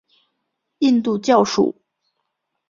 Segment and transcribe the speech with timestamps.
[0.79, 1.79] 印度教属。